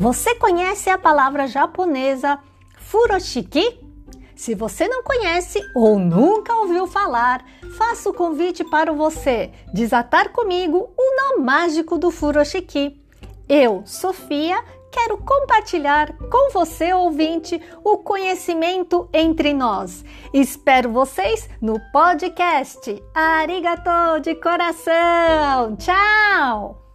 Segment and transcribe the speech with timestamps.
[0.00, 2.38] Você conhece a palavra japonesa
[2.78, 3.78] furoshiki?
[4.34, 7.44] Se você não conhece ou nunca ouviu falar,
[7.76, 12.98] faço o convite para você desatar comigo o nó mágico do furoshiki.
[13.46, 20.02] Eu, Sofia, quero compartilhar com você, ouvinte, o conhecimento entre nós.
[20.32, 23.02] Espero vocês no podcast.
[23.14, 25.76] Arigatou de coração!
[25.76, 26.89] Tchau!